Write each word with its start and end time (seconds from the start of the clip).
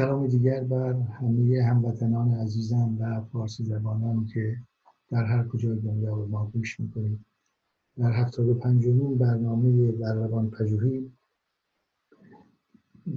سلام 0.00 0.26
دیگر 0.26 0.64
بر 0.64 0.92
همه 0.92 1.62
هموطنان 1.62 2.34
عزیزم 2.34 2.96
و 3.00 3.20
فارسی 3.20 3.64
زبانانی 3.64 4.26
که 4.26 4.56
در 5.10 5.24
هر 5.24 5.48
کجای 5.48 5.78
دنیا 5.78 6.14
به 6.14 6.26
ما 6.26 6.46
گوش 6.46 6.80
می‌کنید. 6.80 7.24
در 7.96 8.12
هفتاد 8.12 8.48
و 8.48 8.54
پنجمین 8.54 9.18
برنامه 9.18 9.92
در 9.92 10.14
روان 10.14 10.50
پژوهی 10.50 11.12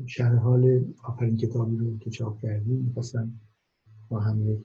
شرح 0.05 0.35
حال 0.35 0.85
آخرین 1.03 1.37
کتابی 1.37 1.77
رو 1.77 1.97
که 1.97 2.09
چاپ 2.09 2.41
کردیم 2.41 2.77
می‌خواستم 2.77 3.39
با 4.09 4.19
هم 4.19 4.49
یک 4.49 4.59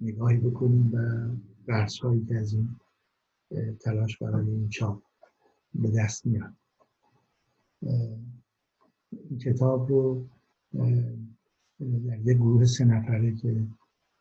نگاهی 0.00 0.38
بکنیم 0.38 0.90
و 0.94 1.28
بحث 1.66 1.98
هایی 1.98 2.24
که 2.24 2.36
از 2.36 2.52
این 2.52 2.68
تلاش 3.80 4.18
برای 4.18 4.50
این 4.50 4.68
چاپ 4.68 5.02
به 5.74 5.90
دست 5.90 6.26
میاد. 6.26 6.54
این 9.12 9.38
کتاب 9.38 9.88
رو 9.88 10.26
در 10.78 12.20
یک 12.24 12.36
گروه 12.36 12.64
سه 12.64 12.84
نفره 12.84 13.34
که 13.34 13.66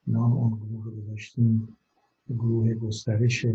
نام 0.08 0.34
اون 0.34 0.60
گروه 0.60 0.86
رو 0.86 0.92
گذاشتیم 0.92 1.78
گروه 2.30 2.74
گسترش 2.74 3.46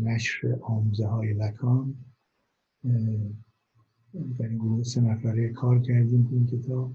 نشر 0.00 0.58
آموزه 0.62 1.06
های 1.06 1.32
لکان 1.32 1.94
در 4.38 4.48
این 4.48 4.58
گروه 4.58 4.82
سه 4.82 5.00
نفره 5.00 5.48
کار 5.48 5.78
کردیم 5.78 6.28
این 6.32 6.46
کتاب. 6.46 6.94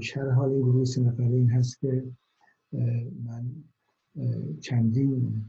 شرح 0.00 0.34
حال 0.34 0.50
این 0.50 0.62
گروه 0.62 0.84
سه 0.84 1.00
نفره 1.00 1.34
این 1.34 1.50
هست 1.50 1.80
که 1.80 2.04
من 3.24 3.50
چندین 4.60 5.44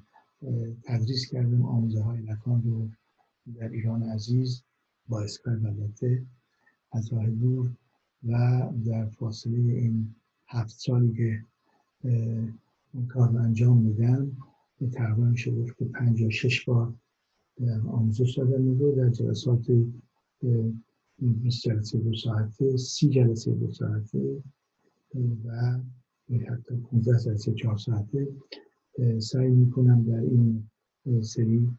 تدریس 0.84 1.26
کردم 1.32 1.66
آموزه 1.66 2.02
های 2.02 2.22
لکان 2.22 2.64
رو 2.64 2.90
در 3.56 3.70
ایران 3.70 4.04
عزیز 4.04 4.64
با 5.08 5.22
اسکایپ 5.22 5.66
البته 5.66 6.26
از 6.92 7.14
راه 7.14 7.30
دور. 7.30 7.72
و 8.28 8.64
در 8.86 9.06
فاصله 9.06 9.58
این 9.58 10.16
هفت 10.48 10.80
سالی 10.80 11.14
که 11.14 11.44
این 12.94 13.08
کار 13.10 13.30
رو 13.30 13.38
انجام 13.38 13.78
میدم 13.78 14.38
تقریبا 14.92 15.24
میشه 15.24 15.52
گفت 15.52 15.78
که 15.78 15.86
پنج 15.86 16.22
یا 16.22 16.30
شش 16.30 16.66
بار 16.66 16.94
آموزش 17.88 18.38
دادم 18.38 18.62
میگو 18.62 18.92
در 18.92 19.10
جلسات 19.10 19.66
20 21.20 21.64
جلسه 21.64 21.98
دو 21.98 22.14
ساعته 22.14 22.78
سی 22.78 23.10
جلسه 23.10 23.52
دو 23.52 23.72
ساعته 23.72 24.44
و 25.46 25.80
حتی 26.30 26.76
15 26.92 27.20
جلسه 27.20 27.54
چهار 27.54 27.78
ساعته 27.78 28.28
سعی 29.20 29.50
می‌کنم 29.50 30.04
در 30.04 30.20
این 30.20 30.70
سری 31.22 31.70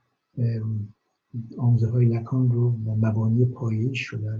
آموزه 1.58 1.88
های 1.88 2.06
لکان 2.06 2.50
رو 2.50 2.70
و 2.70 2.94
مبانی 2.94 3.44
پایه‌ایش 3.44 4.06
رو 4.06 4.18
در 4.18 4.36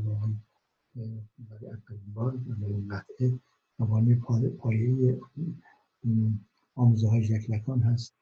برای 0.94 1.66
اولین 1.66 2.12
بار 2.14 2.34
اولین 2.34 2.88
قطعه 2.88 3.38
مبانی 3.78 4.14
پایه 4.58 5.20
آموزه 6.74 7.08
های 7.08 7.38
لکان 7.48 7.80
هست 7.80 8.14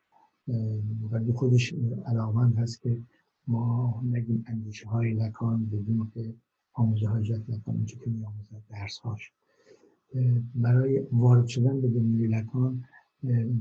و 1.13 1.33
خودش 1.33 1.75
علاقمند 2.07 2.59
هست 2.59 2.83
که 2.83 2.99
ما 3.47 4.03
نگیم 4.05 4.45
اندیشه 4.49 4.89
های 4.89 5.15
لکان 5.15 5.67
بدون 5.67 6.11
که 6.15 6.35
آموزه 6.73 7.09
های 7.09 7.23
لکان 7.23 7.75
اونچه 7.75 7.97
که 7.97 8.11
می 8.11 8.25
آموزد 8.25 8.63
درس 8.71 8.99
هاش 8.99 9.33
برای 10.55 11.07
وارد 11.13 11.47
شدن 11.47 11.81
به 11.81 11.89
دنیای 11.89 12.27
لکان 12.27 12.85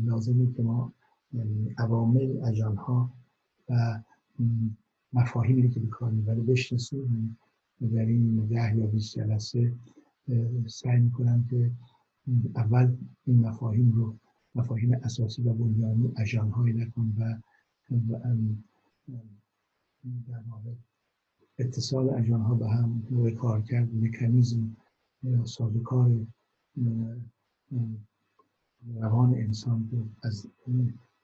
لازمه 0.06 0.54
که 0.54 0.64
ما 0.64 0.94
عوامل 1.78 2.44
اجان 2.45 2.76
ها 2.76 3.12
و 3.70 4.02
مفاهیمی 5.14 5.70
که 5.70 5.80
به 5.80 5.88
کار 5.88 6.11
می‌بره 6.11 6.42
بشناسیم. 6.42 7.38
در 7.81 8.05
این 8.05 8.45
ده 8.45 8.77
یا 8.77 8.86
بیست 8.86 9.15
جلسه 9.15 9.73
سعی 10.67 10.99
می‌کنم 10.99 11.47
که 11.49 11.71
اول 12.55 12.97
این 13.25 13.39
مفاهیم 13.39 13.92
رو 13.92 14.15
مفاهیم 14.55 14.93
اساسی 14.93 15.42
و 15.42 15.53
بنیانی 15.53 16.14
اجانهای 16.17 16.73
نکن 16.73 17.14
و 17.20 17.37
در 20.30 20.41
واقع 20.49 20.71
اتصال 21.59 22.09
اجانها 22.09 22.55
به 22.55 22.70
هم 22.70 23.03
نوع 23.11 23.31
کار 23.31 23.61
کرد 23.61 23.95
مکانیزم 23.95 24.75
سازوکار 25.45 26.27
روان 28.95 29.33
انسان 29.33 29.89
رو 29.91 30.08
از 30.23 30.47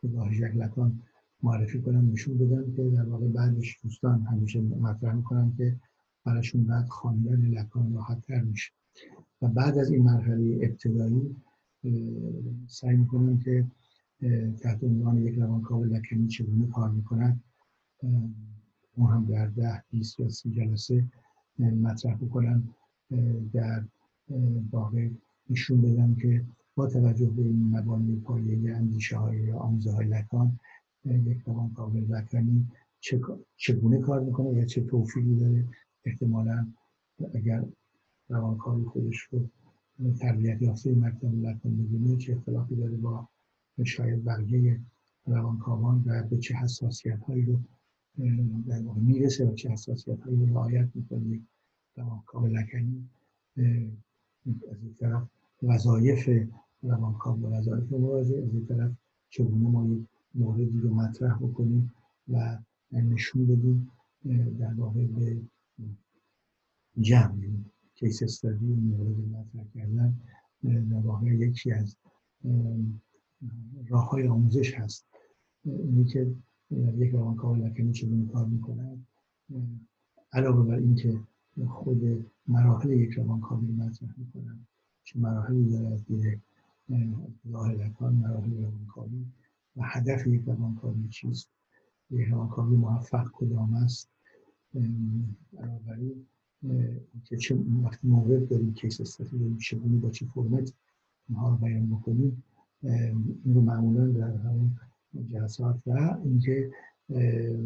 نگاه 0.03 0.34
لکان 0.34 1.01
معرفی 1.44 1.81
کنم 1.81 2.12
نشون 2.12 2.38
بدم 2.38 2.72
که 2.75 2.84
در 2.84 3.09
واقع 3.09 3.28
بعدش 3.28 3.78
دوستان 3.84 4.22
همیشه 4.22 4.62
مطرح 4.62 5.16
می‌کنم 5.16 5.53
که 5.57 5.79
براشون 6.28 6.64
بعد 6.64 6.88
خواندن 6.88 7.42
لکان 7.42 7.94
راحت 7.94 8.22
تر 8.22 8.42
میشه. 8.42 8.72
و 9.42 9.48
بعد 9.48 9.78
از 9.78 9.92
این 9.92 10.04
مرحله 10.04 10.60
ابتدایی 10.62 11.36
سعی 12.68 12.96
می‌کنم 12.98 13.40
که 13.40 13.66
تحت 14.62 14.84
عنوان 14.84 15.18
یک 15.18 15.36
روانکاو 15.36 15.84
لکنی 15.84 16.28
چگونه 16.28 16.68
کار 16.68 16.90
می‌کند 16.92 17.44
اون 18.96 19.10
هم 19.12 19.26
در 19.26 19.48
ده 19.48 19.84
بیست 19.92 20.20
یا 20.20 20.30
سی 20.30 20.52
جلسه 20.52 21.06
مطرح 21.60 22.16
بکنم 22.16 22.74
در 23.54 23.84
واقع 24.72 25.09
نشون 25.50 25.82
بدم 25.82 26.16
که 26.16 26.46
با 26.76 26.88
توجه 26.88 27.30
به 27.30 27.42
این 27.42 27.78
مبانی 27.78 28.16
پایه 28.16 28.76
اندیشه 28.76 29.18
های 29.18 29.42
یا 29.42 29.58
آموزه 29.58 29.92
های 29.92 30.08
لکان 30.08 30.59
یک 31.06 31.38
روانکاو 31.46 31.98
لکنی 31.98 32.68
چگونه 33.58 34.00
کار 34.00 34.20
می‌کنه 34.20 34.54
یا 34.54 34.66
چه 34.66 34.82
توفیقی 34.82 35.36
داره 35.36 35.66
احتمالا 36.07 36.68
اگر 37.34 37.63
روانکاوی 38.29 38.85
خودش 38.85 39.19
رو 39.22 39.50
تربیت 40.19 40.62
یافته 40.62 40.95
مکتب 40.95 41.34
لکن 41.34 41.69
ببینه 41.69 42.18
چه 42.18 42.34
اختلافی 42.34 42.75
داره 42.75 42.97
با 42.97 43.28
شاید 43.85 44.25
بقیه 44.25 44.79
روانکاوان 45.25 46.03
و 46.06 46.23
به 46.23 46.38
چه 46.38 46.56
حساسیت 46.56 47.23
هایی 47.23 47.46
رو 47.46 47.59
در 48.67 48.81
واقع 48.81 49.00
می‌رسه 49.00 49.46
و 49.46 49.53
چه 49.53 49.69
حساسیت 49.69 50.19
هایی 50.19 50.38
رو 50.38 50.53
رعایت 50.53 50.88
می‌کنه 50.96 51.40
روانکاو 51.97 52.47
لکنی 52.47 53.09
از 54.47 54.78
این 54.84 54.96
طرف 55.00 55.23
وظایف 55.63 56.50
روانکاو 56.84 57.41
و 57.41 57.56
وظایف 57.56 57.91
مراجع 57.91 58.38
از 58.38 58.53
این 58.53 58.66
طرف 58.66 58.91
چگونه 59.29 59.69
ما 59.69 59.85
یک 59.85 60.06
موردی 60.35 60.79
رو 60.79 60.94
مطرح 60.94 61.38
بکنیم 61.38 61.94
و 62.29 62.57
نشون 62.91 63.46
بدیم 63.46 63.91
در 64.59 64.73
واقع 64.73 65.06
به 65.06 65.38
جمع 67.00 67.38
کیس 67.96 68.24
استادی 68.24 68.66
مورد 68.66 69.18
مطرح 69.18 69.66
کردن 69.75 70.16
در 70.63 71.00
واقع 71.00 71.25
یکی 71.25 71.72
از 71.72 71.97
راه 73.88 74.09
های 74.09 74.28
آموزش 74.28 74.74
هست. 74.74 75.06
اینی 75.66 76.06
که 76.06 76.35
یک 76.97 77.12
روانکاو 77.12 77.56
لکنی 77.56 77.91
چگونه 77.91 78.31
کار 78.31 78.46
می‌کند 78.46 79.08
علاوه 80.34 80.68
بر 80.68 80.75
اینکه 80.75 81.19
خود 81.68 82.25
مراحل 82.47 82.90
یک 82.90 83.14
روانکاوی 83.14 83.68
مطرح 83.68 84.09
می‌کنن 84.18 84.68
چه 85.03 85.19
مراحلی 85.19 85.69
داره 85.69 85.88
از 85.88 86.06
دید 86.06 86.41
راه 87.52 87.72
لکان 87.72 88.14
مراحل 88.14 88.66
و 89.75 89.81
هدف 89.84 90.28
یک 90.28 90.41
روانکاوی 90.46 91.08
چیست؟ 91.09 91.50
یک 92.12 92.29
موفق 92.78 93.31
کدام 93.34 93.74
است؟ 93.74 94.09
بنابراین 95.53 96.25
که 97.23 97.38
چه 97.38 97.56
وقتی 97.84 98.07
مورد 98.07 98.47
داریم 98.47 98.73
کیس 98.73 99.01
استفاده 99.01 99.38
داریم 99.38 99.57
چگونه 99.57 99.97
با 99.97 100.09
چه 100.09 100.25
فرمت 100.25 100.73
اینها 101.29 101.50
رو 101.50 101.56
بیان 101.56 101.90
بکنیم 101.90 102.43
این 102.82 103.53
رو 103.55 103.61
معمولا 103.61 104.08
در 104.08 104.35
همون 104.35 104.72
جلسات 105.28 105.79
و 105.87 106.17
اینکه 106.23 106.72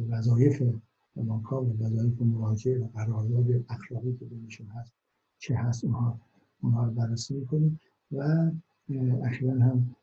وظایف 0.10 0.62
روانکاو 1.16 1.69
و 1.69 1.83
وظایف 1.86 2.21
مراجع 2.21 2.77
و 2.77 2.88
قرارداد 2.88 3.66
اخلاقی 3.69 4.13
که 4.13 4.25
بینشون 4.25 4.68
هست 4.68 4.94
چه 5.39 5.56
هست 5.56 5.86
اونها 5.86 6.19
اونها 6.62 6.86
رو 6.86 6.92
بررسی 6.92 7.33
می‌کنیم 7.33 7.80
و 8.12 8.51
اخیرا 9.24 9.60
هم 9.60 9.95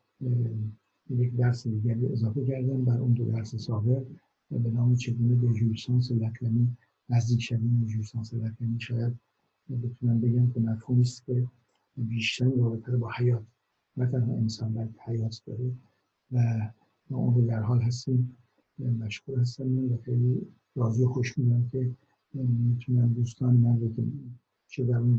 یک 1.09 1.35
درس 1.35 1.67
دیگری 1.67 2.07
اضافه 2.07 2.45
کردم. 2.45 2.85
بر 2.85 2.97
اون 2.97 3.13
دو 3.13 3.25
درس 3.25 3.55
سابق 3.55 4.03
به 4.51 4.71
نام 4.71 4.95
چگونه 4.95 5.35
به 5.35 5.53
جورسانس 5.53 6.11
لکنی 6.11 6.77
نزدیک 7.09 7.41
شدیم 7.41 7.85
جورسانس 7.85 8.33
لکنی 8.33 8.79
شاید 8.79 9.19
بتونم 9.83 10.21
بگم 10.21 10.51
که 10.51 10.59
مفهومی 10.59 11.01
است 11.01 11.25
که 11.25 11.47
بیشتر 11.97 12.45
رابطه 12.45 12.97
با 12.97 13.11
حیات 13.17 13.43
نه 13.97 14.05
تنها 14.05 14.33
انسان 14.33 14.73
بلکه 14.73 15.01
حیات 15.05 15.41
داره. 15.45 15.71
و 16.31 16.69
ما 17.09 17.17
اون 17.17 17.33
رو 17.33 17.47
در 17.47 17.61
حال 17.61 17.81
هستیم 17.81 18.37
مشغول 18.99 19.39
هستم 19.39 19.93
و 19.93 19.97
خیلی 19.97 20.47
راضی 20.75 21.03
و 21.03 21.07
خوشبینم 21.07 21.69
که 21.71 21.91
می‌تونم 22.33 23.13
دوستان 23.13 23.55
من 23.55 23.79
رو 23.79 23.93
که 23.95 24.03
چه 24.67 24.85
در 24.85 24.97
اون 24.97 25.15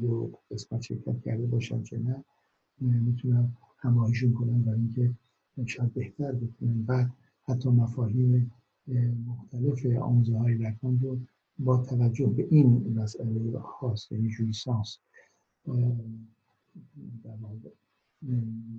دو 0.00 0.32
قسمت 0.50 0.80
شرکت 0.80 1.20
کرده 1.20 1.46
باشم 1.46 1.82
چه 1.82 1.98
نه 1.98 2.24
می‌تونم 2.80 3.56
همراهیشون 3.78 4.32
کنم 4.32 4.62
برای 4.62 4.80
اینکه 4.80 5.14
شاید 5.66 5.94
بهتر 5.94 6.32
بتونم. 6.32 6.84
بعد 6.84 7.10
حتی 7.44 7.68
مفاهیم 7.68 8.52
مختلف 9.26 9.86
آموزه 10.00 10.38
های 10.38 10.54
لکان 10.54 11.00
رو 11.00 11.18
با 11.58 11.76
توجه 11.76 12.26
به 12.26 12.46
این 12.50 12.94
مسئله 12.98 13.58
خاص 13.58 14.12
یعنی 14.12 14.28
جویسانس 14.28 14.98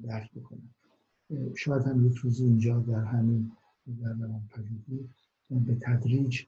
درک 0.04 0.32
بکنن 0.36 0.70
شاید 1.56 1.84
هم 1.84 2.08
یک 2.08 2.16
روزی 2.16 2.44
اینجا 2.44 2.80
در 2.80 3.04
همین 3.04 3.52
در 4.02 4.14
روان 4.14 4.42
پژوهی 4.50 5.10
به 5.50 5.76
تدریج 5.76 6.42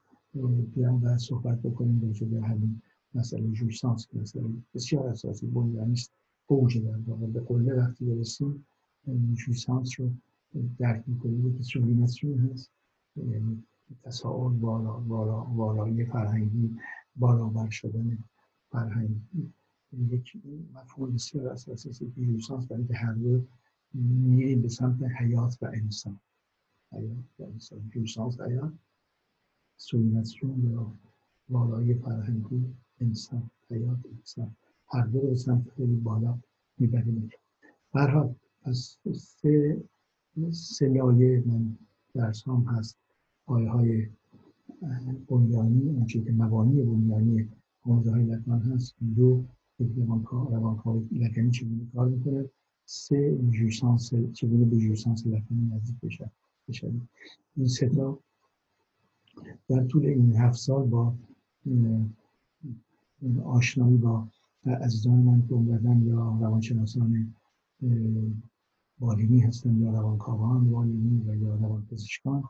بیام 0.74 1.04
و 1.04 1.18
صحبت 1.18 1.62
بکنیم 1.62 2.02
راجع 2.06 2.26
به 2.26 2.42
همین 2.42 2.82
مسئله 3.14 3.52
جویسانس 3.52 4.06
که 4.06 4.18
مسئله 4.18 4.44
بسیار 4.74 5.06
اساسی 5.06 5.46
بنیانی 5.46 5.92
است 5.92 6.12
اوج 6.46 6.78
در 6.78 6.98
واقع 7.06 7.26
به 7.26 7.40
قله 7.40 7.74
وقتی 7.74 8.04
برسیم 8.04 8.66
جویسانس 9.34 10.00
رو 10.00 10.10
درک 10.78 11.04
می‌کنیم 11.06 11.48
یکی 11.48 11.62
سولیمتری 11.62 12.34
هست 12.34 12.70
تساؤل 14.02 14.52
بالا 14.52 14.92
بالا 14.92 15.40
بالایی 15.40 16.04
فرهنگی 16.04 16.76
بالابر 17.16 17.70
شدن 17.70 18.18
فرهنگی. 18.70 19.52
یک 19.92 20.32
مفهوم 20.74 21.14
بسیار 21.14 21.48
اساسی 21.48 21.90
است 21.90 21.98
که 21.98 22.06
جویسانس 22.06 22.66
برای 22.66 22.86
که 22.86 22.94
هر 22.94 23.12
دو 23.12 23.42
میریم 23.94 24.62
به 24.62 24.68
سمت 24.68 25.02
حیات 25.02 25.58
و 25.62 25.66
انسان. 25.66 26.20
حیات 26.92 27.24
و 27.38 27.42
انسان. 27.42 27.90
جویسانس 27.94 28.40
حیات. 28.40 28.72
سولیمتریون 29.76 30.72
یا 30.72 30.92
بالایی 31.48 31.94
فرهنگی 31.94 32.74
انسان 33.00 33.50
حیات 33.70 33.98
انسان. 34.16 34.56
هر 34.88 35.06
دو 35.06 35.20
به 35.20 35.34
سمت 35.34 35.70
خیلی 35.76 35.96
بالا 35.96 36.38
می‌بریم. 36.78 37.30
برحال 37.92 38.34
از 38.62 38.98
سه 39.14 39.82
سه 40.52 40.88
لایه 40.88 41.42
من 41.46 41.78
درس 42.14 42.48
هم 42.48 42.64
هست. 42.68 43.05
آیه 43.46 43.70
های 43.70 44.08
بنیانی 45.28 45.90
اونچه 45.90 46.22
که 46.22 46.32
مبانی 46.32 46.82
بنیانی 46.82 47.48
حوزه 47.80 48.10
های 48.10 48.24
لکمان 48.24 48.60
هست 48.60 48.94
دو 49.16 49.44
روانکاوی 50.28 51.08
لکنی 51.12 51.50
چگونه 51.50 51.86
کار 51.94 52.08
می‌کنه؟ 52.08 52.44
سه 52.84 53.38
جویسانس 53.50 54.14
چگونه 54.32 54.64
به 54.64 54.76
جویسانس 54.76 55.26
لکنی 55.26 55.70
نزدیک 55.74 55.96
بشه 56.02 56.30
این 57.56 57.68
سه 57.68 57.88
تا 57.88 58.18
در 59.68 59.84
طول 59.84 60.06
این 60.06 60.36
هفت 60.36 60.58
سال 60.58 60.86
با 60.86 61.14
آشنایی 63.44 63.96
با 63.96 64.28
عزیزان 64.66 65.18
من 65.18 65.46
که 65.46 65.52
اومدن 65.54 66.02
یا 66.02 66.38
روانشناسان 66.40 67.34
بالینی 68.98 69.40
هستن 69.40 69.80
یا 69.80 69.90
روانکاوان 69.90 70.70
بالینی 70.70 71.22
و 71.26 71.34
یا 71.34 71.54
روانپزشکان 71.54 72.44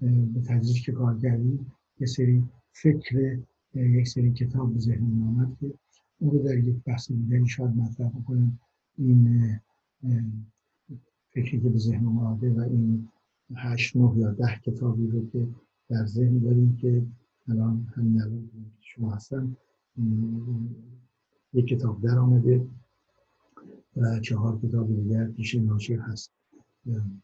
به 0.00 0.40
تدریج 0.46 0.84
که 0.84 0.92
کار 0.92 1.18
کردیم 1.18 1.72
یه 2.00 2.06
سری 2.06 2.42
فکر 2.72 3.38
یک 3.74 4.08
سری 4.08 4.32
کتاب 4.32 4.72
به 4.72 4.80
ذهن 4.80 5.04
من 5.04 5.28
آمد 5.28 5.56
که 5.60 5.74
اون 6.18 6.30
رو 6.30 6.42
در 6.42 6.58
یک 6.58 6.76
بحث 6.84 7.12
دیگری 7.12 7.46
شاید 7.46 7.76
مطرح 7.76 8.08
بکنم. 8.08 8.58
این 8.98 9.60
فکری 11.30 11.60
که 11.60 11.68
به 11.68 11.78
ذهن 11.78 12.06
اومده 12.06 12.50
و 12.50 12.60
این 12.60 13.08
هشت 13.56 13.96
نه 13.96 14.18
یا 14.18 14.30
ده 14.30 14.60
کتابی 14.64 15.06
رو 15.06 15.30
که 15.30 15.48
در 15.88 16.06
ذهن 16.06 16.38
داریم 16.38 16.76
که 16.76 17.06
الان 17.48 17.92
همین 17.96 18.22
الان 18.22 18.50
شما 18.80 19.14
هستن 19.14 19.56
یک 21.52 21.66
کتاب 21.66 22.02
در 22.02 22.18
آمده 22.18 22.66
و 23.96 24.20
چهار 24.20 24.58
کتاب 24.60 24.96
دیگر 24.96 25.26
پیش 25.26 25.54
ناشر 25.54 25.98
هست. 25.98 26.32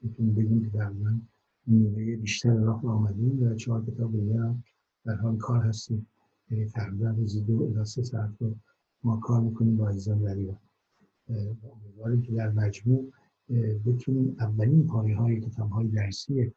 می‌تونیم 0.02 0.34
بگیم 0.34 0.60
که 0.62 0.68
در 0.78 0.88
من 0.88 1.22
نیمه 1.66 2.16
بیشتر 2.16 2.54
راه 2.54 2.86
آمدیم 2.86 3.42
و 3.42 3.54
چهار 3.54 3.84
کتاب 3.84 4.12
دیگر 4.12 4.38
هم 4.38 4.64
در 5.04 5.14
حال 5.14 5.36
کار 5.36 5.62
هستیم. 5.62 6.06
یعنی 6.50 6.66
تقریبا 6.66 7.10
روزی 7.10 7.40
دو 7.40 7.62
الی 7.62 7.84
سه 7.84 8.02
ساعت 8.02 8.30
رو 8.40 8.54
ما 9.04 9.16
کار 9.16 9.40
می‌کنیم 9.40 9.76
با 9.76 9.88
عزیزان 9.88 10.18
در 10.18 10.34
ایران 10.34 10.58
امیدواریم 11.84 12.22
که 12.22 12.32
در 12.32 12.50
مجموع 12.50 13.12
بتونیم 13.86 14.36
اولین 14.40 14.86
پایه 14.86 15.16
های 15.16 15.40
کتاب 15.40 15.70
های 15.70 15.88
درسی 15.88 16.52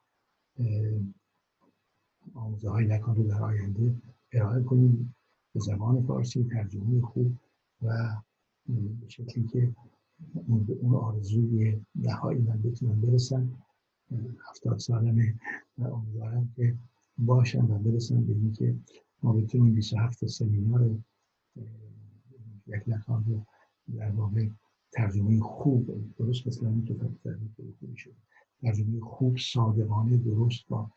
آموزه 2.34 2.70
های 2.70 2.86
لکان 2.86 3.16
رو 3.16 3.24
در 3.24 3.42
آینده 3.42 3.96
ارائه 4.32 4.64
کنیم 4.64 5.16
به 5.54 5.60
زبان 5.60 6.04
فارسی 6.04 6.44
ترجمه 6.44 7.02
خوب 7.02 7.36
و 7.82 8.16
به 9.02 9.08
شکلی 9.10 9.48
که 9.48 9.76
اون 10.48 10.96
آرزوی 10.96 11.82
نهایی 11.96 12.42
من 12.42 12.62
بتونم 12.62 13.02
برسن. 13.02 13.52
هفتاد 14.50 14.80
سالمه 14.80 15.36
و 15.78 15.84
امیدوارم 15.84 16.54
که 16.56 16.76
باشم 17.18 17.72
و 17.72 17.80
برسم 17.80 18.24
به 18.24 18.52
که 18.52 18.76
ما 19.24 19.34
بتونیم 19.34 19.74
27 19.74 20.26
سمینار 20.26 21.00
یک 22.68 22.90
لکان 22.90 23.26
رو 23.28 23.46
در 23.98 24.12
واقع 24.12 24.48
ترجمه 24.92 25.40
خوب 25.40 26.14
درست 26.18 26.48
مثل 26.48 26.66
همین 26.66 26.86
کتاب 26.86 27.12
ترجمه 27.24 27.96
شد. 27.96 28.14
ترجمه 28.62 29.00
خوب 29.00 29.38
صادقانه 29.38 30.18
درست 30.18 30.68
با 30.70 30.92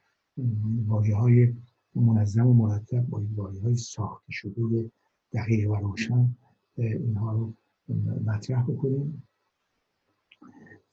واجه 0.87 1.15
های 1.15 1.55
منظم 1.95 2.47
و 2.47 2.55
مرتب 2.55 3.07
با 3.07 3.23
واجه 3.35 3.61
های 3.61 3.77
ساخته 3.77 4.33
شده 4.33 4.91
دقیق 5.33 5.71
و 5.71 5.75
روشن 5.75 6.37
اینها 6.77 7.33
رو 7.33 7.55
مطرح 8.25 8.63
بکنیم. 8.63 9.23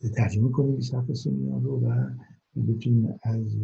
ترجمه 0.09 0.49
کنیم 0.49 0.75
27 0.75 1.13
سمینار 1.13 1.61
رو 1.61 1.79
و 1.79 2.09
بتونیم 2.67 3.19
از 3.23 3.57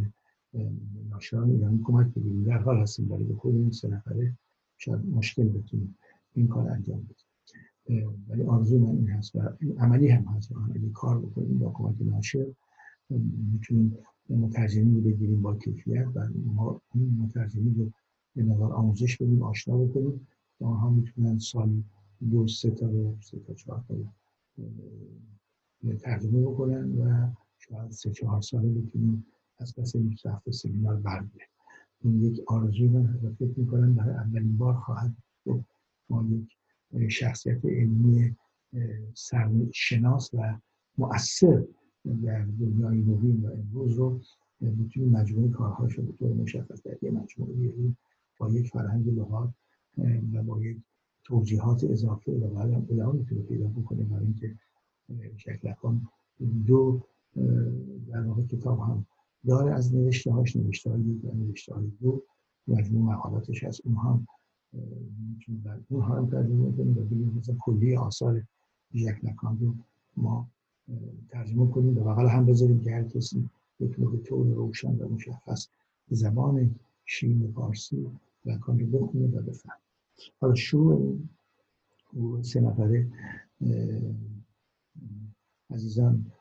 ناشران 1.09 1.49
ایرانی 1.49 1.79
کمک 1.83 2.13
بگیریم 2.13 2.43
در 2.43 2.57
حال 2.57 2.77
هستیم 2.77 3.07
برای 3.07 3.23
به 3.23 3.35
خود 3.35 3.55
این 3.55 3.71
سه 3.71 3.87
نفره 3.87 4.37
شاید 4.77 5.05
مشکل 5.05 5.43
بتونیم 5.43 5.95
این 6.33 6.47
کار 6.47 6.69
انجام 6.69 7.01
بدیم. 7.01 7.15
ولی 8.29 8.43
آرزو 8.43 8.79
من 8.79 8.95
این 8.95 9.07
هست 9.07 9.35
و 9.35 9.39
عملی 9.77 10.07
هم 10.07 10.23
هست. 10.23 10.51
و 10.51 10.59
عملی 10.59 10.89
کار 10.93 11.19
بکنیم 11.19 11.57
با 11.57 11.71
کمک 11.71 11.95
ناشر 12.01 12.45
می‌تونیم 13.53 13.97
مترجمین 14.29 14.95
رو 14.95 15.01
بگیریم 15.01 15.41
با 15.41 15.55
کیفیت 15.55 16.07
و 16.15 16.27
ما 16.45 16.81
این 16.95 17.17
مترجمین 17.21 17.75
رو 17.75 17.91
به 18.35 18.43
نظر 18.43 18.63
آموزش 18.63 19.17
بدیم 19.17 19.43
آشنا 19.43 19.77
بکنیم. 19.77 20.27
و 20.61 20.65
آنها 20.65 20.89
می‌تونن 20.89 21.39
سالی 21.39 21.83
دو 22.31 22.47
سه 22.47 22.71
تا 22.71 22.87
رو 22.87 23.15
سه 23.21 23.39
تا 23.39 23.53
چهار 23.53 23.83
تا 23.87 23.95
ترجمه 25.99 26.41
بکنن 26.41 26.97
و 26.97 27.29
شاید 27.57 27.91
سه 27.91 28.11
چهار 28.11 28.41
ساله 28.41 28.69
بتونیم 28.69 29.25
از 29.57 29.75
پس 29.75 29.95
یک 29.95 30.25
هفته 30.25 30.51
سمینار 30.51 30.95
برگه 30.95 31.47
این 32.03 32.23
یک 32.23 32.41
آرزوی 32.47 32.87
من 32.87 33.35
فکر 33.39 33.59
می‌کنم 33.59 33.95
برای 33.95 34.15
اولین 34.15 34.57
بار 34.57 34.73
خواهد 34.73 35.13
بود 35.43 35.65
ما 36.09 36.25
یک 36.93 37.09
شخصیت 37.09 37.65
علمی 37.65 38.35
شناس 39.73 40.33
و 40.33 40.57
مؤثر 40.97 41.63
در 42.23 42.45
دنیای 42.45 42.97
نوین 42.97 43.45
و 43.45 43.51
امروز 43.51 43.93
رو 43.93 44.21
می‌تونیم 44.61 45.09
مجموعه 45.09 45.51
کارهاش 45.51 45.93
رو 45.93 46.03
به 46.03 46.11
طور 46.11 46.33
مشخص 46.33 46.83
در 46.83 46.97
یه 47.01 47.11
مجموعه 47.11 47.93
با 48.37 48.49
یک 48.49 48.69
فرهنگ 48.69 49.09
لغات 49.09 49.49
و 50.33 50.43
با 50.43 50.61
یک 50.61 50.77
توجیهات 51.23 51.83
اضافه 51.83 52.31
و 52.31 52.47
بعد 52.47 52.73
هم 52.73 52.87
ادامه 52.89 53.19
می‌تونه 53.19 53.41
پیدا 53.41 53.67
بکنه 53.67 54.03
برای 54.03 54.25
اینکه 54.25 54.55
شکلکان 55.37 56.07
دو 56.67 57.01
در 58.11 58.21
واقع 58.21 58.41
کتاب 58.43 58.79
هم 58.79 59.05
داره. 59.47 59.73
از 59.73 59.95
نوشته 59.95 60.31
هاش 60.31 60.55
نوشته 60.55 60.89
های 60.89 61.01
یک 61.01 61.25
و 61.25 61.31
نوشته 61.31 61.75
های 61.75 61.91
دو 62.01 62.21
مجموع 62.67 63.13
مقالاتش 63.13 63.63
هست. 63.63 63.81
اون 63.85 63.95
هم 63.95 64.27
می‌تونیم 65.29 65.85
اون 65.89 66.03
هم 66.03 66.29
ترجمه 66.29 66.71
کنیم 66.71 66.97
و 66.97 67.01
بگیم 67.01 67.33
مثلا 67.39 67.55
کلی 67.59 67.95
آثار 67.95 68.43
لکان 68.93 69.57
رو 69.61 69.75
ما 70.17 70.47
ترجمه 71.29 71.71
کنیم 71.71 71.97
و 71.97 72.03
بغل 72.03 72.27
هم 72.27 72.45
بذاریم 72.45 72.81
که 72.81 72.91
هر 72.91 73.03
کسی 73.03 73.49
بتونه 73.79 74.09
به 74.09 74.17
طور 74.17 74.47
روشن 74.47 74.95
و 74.95 75.09
مشخص 75.09 75.67
زبان 76.09 76.75
شین 77.05 77.51
فارسی 77.55 78.07
لکان 78.45 78.79
رو 78.79 78.87
بخونه 78.87 79.27
و 79.27 79.41
بفهم 79.41 79.77
حالا 80.41 80.55
شروع 80.55 81.17
سه 82.41 82.59
نفره 82.59 83.07
عزیزان 85.71 86.31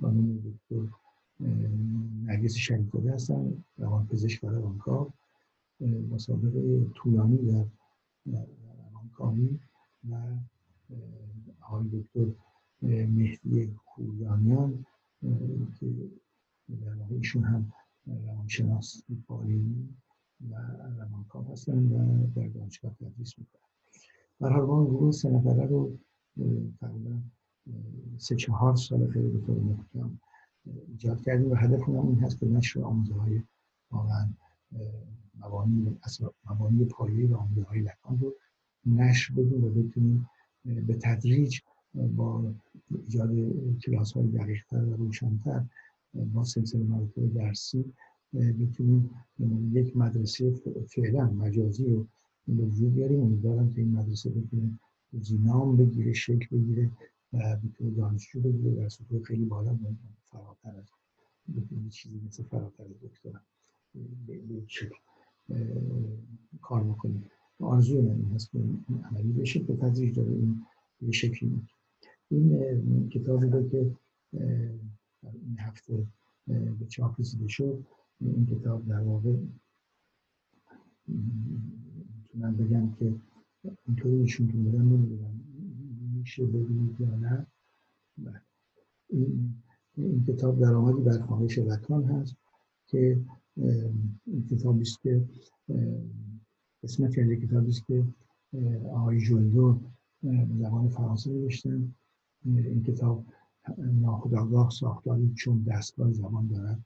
خانم 0.00 0.38
دکتر 0.38 0.88
نرگس 2.24 2.54
شریفزاده 2.54 3.14
هستن 3.14 3.64
روان 3.78 4.06
پزشک 4.06 4.44
و 4.44 4.48
روانکاو 4.48 5.12
مسابقه 6.10 6.86
طولانی 6.94 7.36
در 7.36 7.66
روانکاوی 8.90 9.58
و 10.10 10.14
آقای 11.60 11.88
دکتر 11.88 12.26
مهدی 12.82 13.74
کویانیان 13.86 14.86
که 15.80 15.86
در 16.84 16.94
واقع 16.94 17.14
ایشون 17.14 17.44
هم 17.44 17.72
روانشناس 18.06 19.02
بالینی 19.28 19.88
و 20.50 20.54
روانکاو 20.98 21.52
هستن 21.52 21.86
و 21.92 22.26
در 22.36 22.48
دانشگاه 22.48 22.94
تدریس 22.94 23.38
می‌کنن. 23.38 23.60
در 24.40 24.52
حال 24.52 24.66
ما 24.66 24.86
گروه 24.86 25.12
سه 25.12 25.30
نفره 25.30 25.66
رو 25.66 25.98
تقریبا 26.80 27.20
سه 28.18 28.36
چهار 28.36 28.76
سال 28.76 29.10
خیلی 29.10 29.28
به 29.28 29.40
طور 29.46 29.58
محکم 29.58 30.18
ایجاد 30.88 31.22
کردیم 31.22 31.50
و 31.50 31.54
هدف 31.54 31.88
این 31.88 32.18
هست 32.18 32.40
که 32.40 32.46
نشر 32.46 32.82
آموزه 32.82 33.14
های 33.14 33.42
واقعا 33.90 34.28
مبانی 35.40 35.98
مبانی 36.50 36.84
پایه 36.84 37.28
و 37.28 37.36
آموزه 37.36 37.62
های 37.62 37.80
لکان 37.80 38.18
رو 38.18 38.34
نشر 38.86 39.34
بدیم 39.34 39.64
و 39.64 39.68
بتونیم 39.68 40.28
به 40.64 40.94
تدریج 40.94 41.60
با 41.94 42.54
ایجاد 42.90 43.30
کلاس 43.84 44.12
های 44.12 44.26
دقیقتر 44.26 44.84
و 44.84 44.96
روشنتر 44.96 45.64
با 46.14 46.44
سلسله 46.44 46.84
مراتب 46.84 47.32
درسی 47.32 47.84
بتونیم 48.34 49.10
یک 49.72 49.96
مدرسه 49.96 50.50
فعلا 50.88 51.30
مجازی 51.30 51.86
رو 51.86 52.06
به 52.48 52.64
وجود 52.64 52.94
بیاریم. 52.94 53.20
امیدوارم 53.20 53.72
که 53.72 53.80
این 53.80 53.92
مدرسه 53.92 54.30
بتونه 54.30 54.78
نام 55.44 55.76
بگیره 55.76 56.12
شکل 56.12 56.56
بگیره 56.56 56.90
دانشجو 57.96 58.40
بگیره 58.40 58.74
در 58.74 58.88
سطوح 58.88 59.22
خیلی 59.22 59.44
بالا 59.44 59.78
فراتر 60.30 60.78
از 60.78 60.90
چیزی 61.90 62.20
مثل 62.26 62.42
فراتر 62.42 62.82
از 62.82 63.00
دکترم 63.02 63.42
به 65.48 65.60
کار 66.60 66.84
بکنیم 66.84 67.30
آرزوی 67.60 68.00
من 68.00 68.10
این 68.10 68.34
هست 68.34 68.50
که 68.50 68.58
عملی 69.10 69.32
بشه 69.32 69.60
به 69.60 69.76
تدریج 69.76 70.16
داره 70.16 70.32
این 70.32 70.66
به 71.02 71.12
شکلی 71.12 71.62
این 72.30 73.08
کتابی 73.08 73.46
رو 73.46 73.68
که 73.68 73.96
این 75.22 75.56
هفته 75.58 76.06
به 76.46 76.86
چاپ 76.88 77.20
رسیده 77.20 77.48
شد 77.48 77.84
این 78.20 78.46
کتاب 78.46 78.88
در 78.88 79.00
واقع 79.00 79.36
می‌تونم 81.08 82.56
بگم 82.56 82.92
که 82.92 83.14
اینطوری 83.86 84.26
تو 84.26 84.44
بودن 84.44 84.82
نمی‌دونم 84.82 85.40
میشه 86.26 86.46
ببینید 86.46 87.00
یا 87.00 87.16
نه. 87.16 87.46
بله. 88.18 88.40
این, 89.08 89.54
این 89.96 90.24
کتاب 90.24 90.60
در 90.60 90.74
آمدی 90.74 91.02
بر 91.02 91.18
خواهش 91.18 91.58
لکان 91.58 92.04
هست 92.04 92.36
که 92.86 93.20
این 94.26 94.46
کتابی 94.50 94.80
است 94.80 95.00
که 95.00 95.24
قسمت 96.82 97.18
از 97.18 97.28
کتابی 97.28 97.68
است 97.68 97.86
که 97.86 98.04
آقای 98.92 99.20
جولدو 99.20 99.80
به 100.22 100.46
زبان 100.58 100.88
فرانسه 100.88 101.30
نوشتن. 101.30 101.94
این 102.44 102.82
کتاب 102.82 103.24
ناخداگاه 103.78 104.70
ساختاری 104.70 105.32
چون 105.34 105.62
دستگاه 105.62 106.12
زبان 106.12 106.46
دارد. 106.46 106.80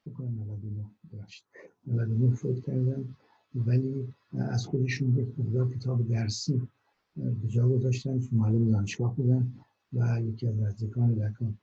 بکنم 0.07 0.39
99 0.39 0.85
داشت 1.13 1.45
99 1.87 2.35
فوت 2.35 2.65
کردن 2.65 3.15
ولی 3.55 4.15
از 4.33 4.67
خودشون 4.67 5.17
یک 5.17 5.29
مقدار 5.39 5.71
کتاب 5.71 6.09
درسی 6.09 6.69
به 7.17 7.49
جا 7.49 7.69
گذاشتن 7.69 8.21
که 8.21 8.29
معلم 8.33 8.71
دانشگاه 8.71 9.17
بودن 9.17 9.55
و 9.93 10.21
یکی 10.21 10.49
از 10.49 10.59
نزدیکان 10.59 11.15
لکان 11.15 11.59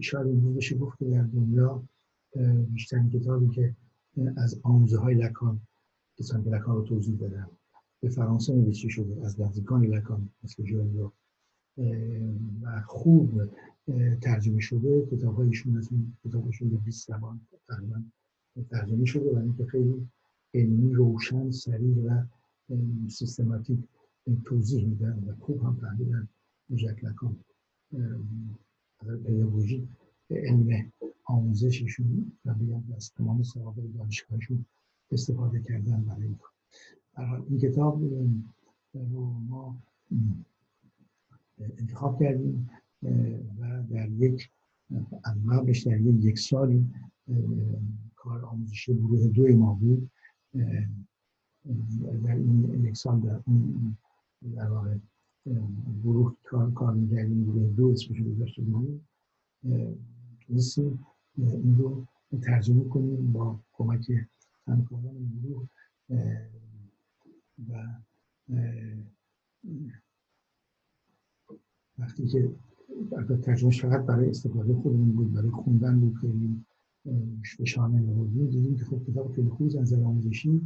شاید 0.00 0.26
امروز 0.26 0.56
بشه 0.56 0.78
گفت 0.78 0.98
که 0.98 1.04
در 1.04 1.22
دنیا 1.22 1.82
بیشترین 2.68 3.10
کتابی 3.10 3.48
که 3.48 3.76
از 4.36 4.60
آموزه 4.62 4.98
های 4.98 5.14
لکان 5.14 5.60
کسان 6.22 6.44
که 6.44 6.50
لکان 6.50 6.76
رو 6.76 6.82
توضیح 6.82 7.16
دادن 7.16 7.46
به 8.02 8.08
فرانسه 8.08 8.54
نوشته 8.54 8.88
شده؟ 8.88 9.26
از 9.26 9.40
نزدیکان 9.40 9.84
لکان 9.84 10.30
مثل 10.44 10.62
جوالو 10.62 11.10
و 12.62 12.82
خوب 12.86 13.42
ترجمه 14.20 14.60
شده. 14.60 15.06
کتاب 15.06 15.36
هایشون 15.36 15.76
از 15.76 15.88
این 15.92 16.16
کتابشون 16.24 16.70
به 16.70 16.76
20 16.76 17.08
زبان 17.08 17.40
تقریبا 17.68 18.02
ترجمه 18.70 19.04
شده 19.04 19.32
و 19.32 19.38
اینکه 19.38 19.66
خیلی 19.66 20.08
علمی 20.54 20.94
روشن 20.94 21.50
سریع 21.50 21.96
و 21.96 22.24
سیستماتیک 23.08 23.78
توضیح 24.44 24.86
میدن 24.86 25.24
و 25.26 25.34
خوب 25.44 25.62
هم 25.62 25.76
فهمیدن 25.76 26.28
جک 26.74 27.04
لکان. 27.04 27.36
پداگوژی 29.00 29.88
علم 30.30 30.92
آموزششون 31.24 32.32
و 32.44 32.54
بگم 32.54 32.82
از 32.96 33.12
تمام 33.12 33.42
سوابق 33.42 33.82
دانشگاهشون 33.98 34.64
استفاده 35.12 35.60
کردن 35.60 36.04
برای 36.04 36.22
این 36.22 36.36
کار. 36.36 37.44
این 37.48 37.58
کتاب 37.58 38.02
رو 38.94 39.24
ما 39.48 39.78
انتخاب 41.78 42.20
کردیم 42.20 42.70
و 43.60 43.82
در 43.90 44.08
یک 44.10 44.50
قبلش 45.50 45.86
در 45.86 46.00
یک, 46.00 46.38
سالی 46.38 46.86
کار 48.16 48.44
آموزشی 48.44 48.94
گروه 48.94 49.28
دوی 49.28 49.54
ما 49.54 49.74
بود. 49.74 50.10
در 52.24 52.34
این 52.34 52.84
یک 52.84 52.96
سال 52.96 53.20
در 53.20 53.40
اون 53.46 53.96
در 54.56 54.70
واقع 54.70 54.96
گروه 56.04 56.36
کار 56.42 56.72
کار 56.72 56.94
می‌کردیم 56.94 57.44
گروه 57.44 57.70
دو 57.70 57.88
اسمش 57.88 58.18
رو 58.18 58.34
گذاشته 58.34 58.62
بودیم. 58.62 59.08
تونستیم 60.40 61.06
این 61.38 61.78
رو 61.78 62.06
ترجمه 62.42 62.84
کنیم 62.84 63.32
با 63.32 63.60
کمک 63.72 64.12
همکاران 64.66 65.40
گروه 65.42 65.68
و 67.68 67.86
وقتی 71.98 72.26
که 72.26 72.50
ترجمهش 73.42 73.82
فقط 73.82 74.06
برای 74.06 74.30
استفاده 74.30 74.74
خودمون 74.74 75.12
بود 75.12 75.32
برای 75.32 75.50
خوندن 75.50 76.00
بود 76.00 76.16
خیلی 76.16 76.64
فشانه 77.58 78.00
نبودیم 78.00 78.50
دیدیم 78.50 78.76
که 78.76 78.84
خب 78.84 79.10
کتاب 79.10 79.34
خیلی 79.34 79.48
خوبی 79.48 79.78
از 79.78 79.92
نظر 79.92 80.04
آموزشی 80.04 80.60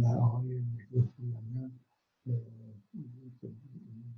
و 0.00 0.06
آقای 0.06 0.62
مهدی 0.76 1.08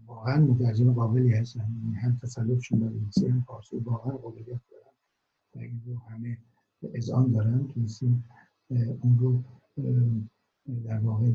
واقعا 0.06 0.40
مترجم 0.40 0.92
قابلی 0.92 1.32
هستن. 1.32 1.60
یعنی 1.60 1.94
هم 1.94 2.18
تسلطشون 2.22 2.78
در 2.78 2.86
انگلیسی 2.86 3.26
هم 3.26 3.40
فارسی 3.40 3.76
واقعا 3.76 4.16
قابلیت 4.16 4.46
دارن. 4.46 4.94
و 5.54 5.58
این 5.58 5.82
رو 5.86 5.98
همه 5.98 6.38
اذعان 6.94 7.32
دارن 7.32 7.68
تونستیم 7.68 8.24
اون 8.70 9.18
رو 9.18 9.42
در 10.84 10.98
واقع 10.98 11.32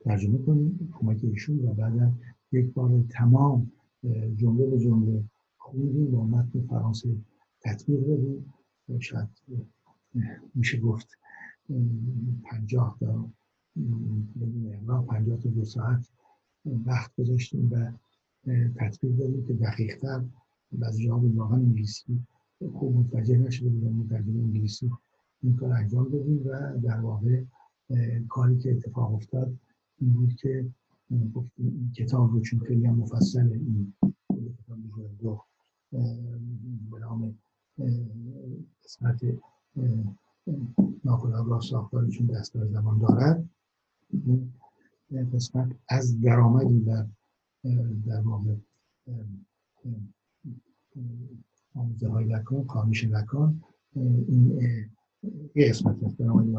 ترجمه 0.00 0.38
کنیم 0.38 0.92
کمک 0.92 1.24
ایشون 1.24 1.58
و 1.58 1.74
بعد 1.74 2.12
یک 2.52 2.72
بار 2.72 3.04
تمام 3.10 3.72
جمله 4.36 4.66
به 4.66 4.78
جمله 4.78 5.24
خوندیم 5.56 6.10
با 6.10 6.26
متن 6.26 6.60
فرانسه 6.60 7.16
تطبیق 7.60 8.00
دادیم. 8.00 8.52
شاید 9.00 9.28
میشه 10.54 10.80
گفت 10.80 11.08
پنجاه 12.44 12.96
تا 13.00 13.30
پنجاه 15.08 15.38
تا 15.40 15.48
دو 15.48 15.64
ساعت 15.64 16.10
وقت 16.64 17.16
گذاشتیم 17.18 17.70
و 17.72 17.92
تطبیق 18.76 19.16
دادیم 19.16 19.46
که 19.46 19.54
دقیقتر 19.54 20.24
بعضی 20.72 21.04
جاها 21.04 21.18
بود 21.18 21.36
واقعا 21.36 21.58
انگلیسی 21.58 22.20
خوب 22.72 22.96
متوجه 22.96 23.38
نشده 23.38 23.68
بودم 23.68 23.92
مترجم 23.92 24.40
انگلیسی 24.40 24.90
این 25.42 25.56
کار 25.56 25.72
انجام 25.72 26.08
دادیم 26.08 26.46
و 26.46 26.78
در 26.82 27.00
واقع 27.00 27.42
کاری 28.28 28.58
که 28.58 28.72
اتفاق 28.72 29.14
افتاد 29.14 29.56
این 30.00 30.12
بود 30.12 30.34
که 30.34 30.66
این 31.58 31.92
کتاب 31.96 32.32
رو 32.32 32.40
چون 32.40 32.60
خیلی 32.60 32.88
مفصل 32.88 33.52
این 33.52 33.94
کتاب 34.30 34.78
دو 35.20 35.42
به 36.90 36.98
نام 37.00 37.38
قسمت 38.84 39.20
ناخودآگاه 41.04 41.60
ساختاری 41.60 42.10
چون 42.10 42.26
دستگاه 42.26 42.66
زمان 42.66 42.98
دارد 42.98 43.48
قسمت 45.32 45.76
از 45.88 46.20
درآمدی 46.20 46.80
در 46.80 47.06
در 48.06 48.20
واقع 48.20 48.54
آموزه 51.74 52.08
های 52.08 52.24
لکان 52.24 52.66
خانش 52.66 53.04
لکان 53.04 53.62
این 54.28 54.58
یه 55.54 55.68
قسمت 55.68 56.04
است 56.04 56.18
درآمدی 56.18 56.52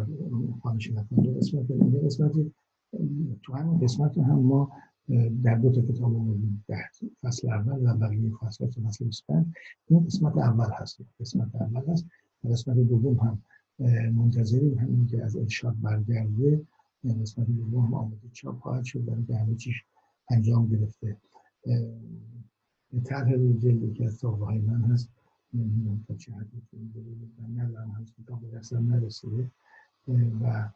خانش 0.63 0.91
لکان 0.91 1.23
دو 1.23 1.33
قسمت 1.33 1.71
این 1.71 2.01
قسمت 2.05 2.31
تو 3.43 3.53
همین 3.53 3.79
قسمت 3.79 4.17
هم 4.17 4.39
ما 4.39 4.71
در 5.43 5.55
دو 5.55 5.71
تا 5.71 5.81
کتاب 5.81 6.15
آوردیم 6.15 6.65
فصل 7.21 7.49
اول 7.49 7.89
و 7.89 7.97
بقیه 7.97 8.31
فصل 8.31 8.67
فصل 8.67 9.05
25 9.05 9.45
این 9.87 10.05
قسمت 10.05 10.37
اول 10.37 10.69
هست. 10.73 11.01
قسمت 11.19 11.55
اول 11.55 11.91
هست. 11.91 12.05
قسمت 12.51 12.77
دوم 12.77 13.15
هم 13.15 13.41
منتظریم. 14.11 14.79
همین 14.79 15.07
که 15.07 15.23
از 15.23 15.35
ارشاد 15.35 15.75
برگرده. 15.81 16.61
قسمت 17.21 17.47
دوم 17.47 17.93
آماده 17.93 18.29
چاپ 18.33 18.59
خواهد 18.59 18.83
شد. 18.83 19.05
برای 19.05 19.23
که 19.23 19.35
همه 19.35 19.55
چیش 19.55 19.83
انجام 20.29 20.67
گرفته. 20.67 21.17
طرح 23.03 23.31
روی 23.31 23.53
جلد 23.53 23.93
که 23.93 24.05
از 24.05 24.25
های 24.25 24.59
من 24.59 24.81
هست. 24.81 25.09
نمی‌دونم 25.57 26.05
تا 26.07 26.15
چه 26.15 26.31
حدی 26.33 26.61
به 28.41 28.57
دستم 28.57 28.93
نرسیده. 28.93 29.51
و 30.07 30.69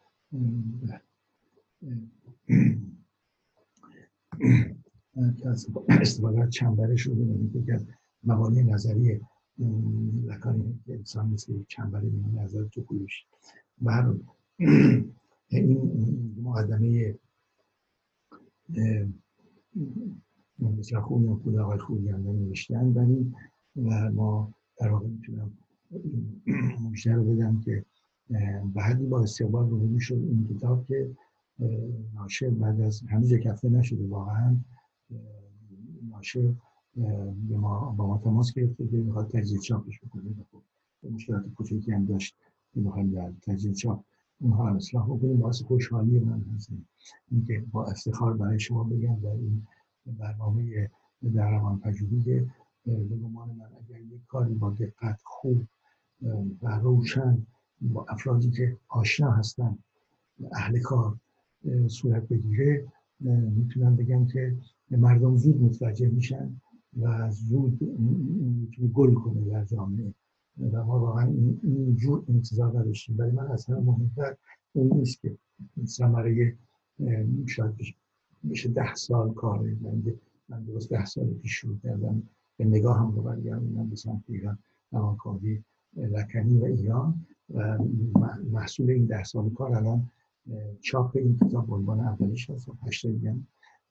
که 5.37 5.49
از 5.49 5.67
استفاده 5.89 6.47
چنبره 6.49 6.95
شده 6.95 7.23
و 7.23 7.65
که 7.65 7.73
از 7.73 7.85
مبانی 8.23 8.63
نظری 8.63 9.19
لکانی 10.25 10.79
که 10.85 10.93
انسان 10.93 11.29
مثل 11.29 11.63
چنبره 11.67 12.09
به 12.09 12.41
نظر 12.41 12.63
تو 12.63 12.83
کلوش 12.83 13.25
و 13.81 14.13
این 15.49 16.35
مقدمه 16.43 17.15
بسیار 20.79 21.01
خوبی 21.01 21.27
و 21.27 21.35
خود 21.35 21.55
آقای 21.55 21.77
خوبی 21.77 22.09
هم 22.09 22.27
ولی 22.95 23.33
و 23.75 24.11
ما 24.11 24.53
در 24.81 24.89
واقع 24.89 25.07
می‌تونم 25.07 25.51
مشتر 26.91 27.13
رو 27.13 27.23
بدم 27.23 27.59
که 27.59 27.85
بعدی 28.73 29.05
با 29.05 29.21
استقبال 29.21 29.69
رو 29.69 29.99
شد 29.99 30.13
این 30.13 30.47
کتاب 30.47 30.85
که 30.87 31.11
ناشر 32.13 32.49
بعد 32.49 32.81
از 32.81 33.01
هنوز 33.09 33.31
یک 33.31 33.45
هفته 33.45 33.69
نشده 33.69 34.07
واقعا 34.07 34.57
ناشر 36.09 36.53
به 37.49 37.57
ما 37.57 37.95
با 37.97 38.07
ما 38.07 38.17
تماس 38.17 38.53
گرفته 38.53 38.87
که 38.87 38.97
می‌خواد 38.97 39.27
تجدید 39.27 39.61
چاپش 39.61 39.99
بکنه 39.99 40.23
خب 40.51 40.61
مشکلات 41.11 41.53
کوچکی 41.55 41.91
هم 41.91 42.05
داشت 42.05 42.35
که 42.73 42.79
می‌خوایم 42.79 43.11
در 43.11 43.31
تجدید 43.41 43.73
چاپ 43.73 44.03
اونها 44.41 44.69
هم 44.69 44.75
اصلاح 44.75 45.05
بکنیم. 45.05 45.37
باعث 45.37 45.61
خوشحالی 45.61 46.19
من 46.19 46.41
هستیم 46.55 46.87
اینکه 47.31 47.63
با 47.71 47.85
افتخار 47.85 48.37
برای 48.37 48.59
شما 48.59 48.83
بگم 48.83 49.19
در 49.19 49.29
این 49.29 49.67
برنامه 50.05 50.89
در 51.35 51.51
روان 51.51 51.79
پژوهی 51.79 52.47
به 52.85 53.15
گمان 53.15 53.49
من 53.49 53.65
اگر 53.87 53.99
یک 53.99 54.25
کاری 54.27 54.53
با 54.53 54.69
دقت 54.69 55.19
خوب 55.23 55.63
و 56.61 56.79
روشن 56.79 57.45
با 57.81 58.05
افرادی 58.09 58.51
که 58.51 58.77
آشنا 58.87 59.31
هستن 59.31 59.77
اهل 60.51 60.79
کار 60.79 61.15
صورت 61.87 62.27
بگیره 62.27 62.87
می‌تونم 63.55 63.95
بگم 63.95 64.25
که 64.25 64.55
مردم 64.91 65.35
زود 65.35 65.61
متوجه 65.61 66.07
میشن 66.07 66.61
و 67.01 67.31
زود 67.31 67.81
می‌تونه 68.61 68.87
گل 68.87 69.13
کنه 69.13 69.49
در 69.49 69.65
جامعه. 69.65 70.13
و 70.71 70.83
ما 70.83 70.99
واقعا 70.99 71.27
این 71.63 71.95
جور 71.95 72.23
انتظار 72.29 72.79
نداشتیم. 72.79 73.15
ولی 73.17 73.31
من 73.31 73.47
اصلا 73.47 73.79
مهمتر 73.79 74.35
اون 74.73 74.97
نیست 74.97 75.21
که 75.21 75.37
ثمره 75.85 76.57
شاید 77.47 77.73
میشه 78.43 78.69
ده 78.69 78.95
سال 78.95 79.33
کاره 79.33 79.77
من, 79.81 80.03
من 80.49 80.63
درست 80.63 80.89
ده 80.89 81.05
سال 81.05 81.33
پیش 81.33 81.51
شروع 81.51 81.77
کردم. 81.83 82.23
به 82.61 82.67
نگاه 82.67 82.99
هم 82.99 83.11
رو 83.11 83.21
برگردم 83.21 83.89
به 83.89 83.95
سمت 83.95 84.23
ایران 84.27 84.57
روانکاوی 84.91 85.63
لکنی 85.97 86.59
و 86.59 86.63
ایران. 86.63 87.25
و 87.49 87.77
محصول 88.51 88.89
این 88.89 89.05
ده 89.05 89.23
سال 89.23 89.49
کار 89.49 89.75
الان 89.75 90.09
چاپ 90.81 91.15
این 91.15 91.37
کتاب 91.37 91.73
عنوان 91.73 91.99
اولیش 91.99 92.49
هست. 92.49 92.69
و 92.69 92.75
هشته 92.87 93.35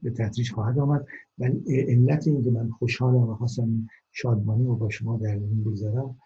به 0.03 0.11
تدریج 0.11 0.53
خواهد 0.53 0.79
آمد. 0.79 1.07
ولی 1.39 1.81
علت 1.83 2.27
این 2.27 2.45
که 2.45 2.51
من 2.51 2.71
خوشحالم 2.71 3.17
و 3.17 3.35
خواستم 3.35 3.89
شادمانی 4.13 4.67
رو 4.67 4.77
با 4.77 4.89
شما 4.89 5.17
در 5.17 5.35
این 5.35 5.65
بگذارم 5.65 6.19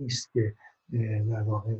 نیست 0.00 0.32
که 0.32 0.54
در 1.30 1.42
واقع 1.42 1.76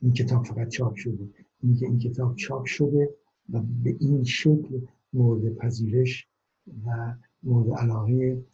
این 0.00 0.12
کتاب 0.12 0.44
فقط 0.44 0.68
چاپ 0.68 0.94
شده. 0.94 1.28
این 1.62 1.76
که 1.76 1.86
این 1.86 1.98
کتاب 1.98 2.36
چاپ 2.36 2.64
شده 2.64 3.10
و 3.52 3.60
به 3.84 3.96
این 4.00 4.24
شکل 4.24 4.80
مورد 5.12 5.54
پذیرش 5.54 6.28
و 6.86 7.14
مورد 7.42 7.70
علاقه 7.70 8.44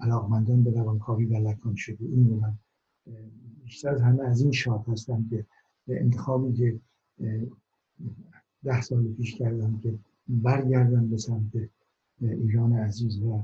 علاقمندان 0.00 0.64
به 0.64 0.70
روانکاوی 0.70 1.24
و 1.24 1.48
لکان 1.48 1.74
شده. 1.74 2.04
این 2.04 2.28
رو 2.30 2.36
من 2.36 2.54
بیشتر 3.64 3.88
از 3.88 4.02
همه 4.02 4.22
از 4.22 4.40
این 4.40 4.52
شاد 4.52 4.84
هستم 4.88 5.26
که 5.30 5.46
انتخابی 5.88 6.52
که 6.52 6.80
ده 8.64 8.80
سال 8.80 9.12
پیش 9.12 9.34
کردم 9.34 9.78
که 9.82 9.98
برگردم 10.28 11.08
به 11.08 11.16
سمت 11.16 11.52
ایران 12.20 12.72
عزیز 12.72 13.18
و 13.22 13.42